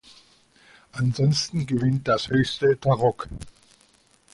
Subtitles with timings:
[0.93, 3.29] Ansonsten gewinnt das höchste Tarock.